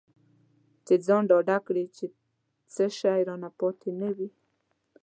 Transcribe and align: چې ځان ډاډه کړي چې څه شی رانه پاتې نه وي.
چې 0.85 0.93
ځان 1.05 1.23
ډاډه 1.29 1.57
کړي 1.67 1.85
چې 1.95 2.05
څه 2.73 2.85
شی 2.97 3.19
رانه 3.27 3.49
پاتې 3.59 3.89
نه 4.01 4.09
وي. 4.17 4.29